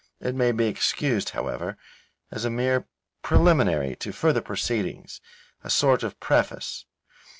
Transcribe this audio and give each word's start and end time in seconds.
It 0.19 0.33
may 0.33 0.51
be 0.51 0.65
excused, 0.65 1.29
however, 1.29 1.77
as 2.31 2.43
a 2.43 2.49
mere 2.49 2.87
preliminary 3.21 3.95
to 3.97 4.11
further 4.11 4.41
proceedings, 4.41 5.21
a 5.63 5.69
sort 5.69 6.01
of 6.01 6.19
preface. 6.19 6.85